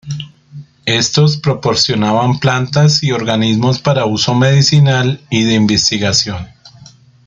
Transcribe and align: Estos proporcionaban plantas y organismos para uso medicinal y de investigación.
Estos 0.87 1.37
proporcionaban 1.37 2.39
plantas 2.39 3.03
y 3.03 3.11
organismos 3.11 3.77
para 3.79 4.05
uso 4.07 4.33
medicinal 4.33 5.21
y 5.29 5.43
de 5.43 5.53
investigación. 5.53 6.47